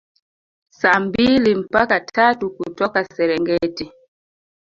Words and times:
Saa 0.69 0.99
mbili 0.99 1.55
mpaka 1.55 1.99
tatu 1.99 2.49
kutoka 2.49 3.03
Serengeti 3.05 3.91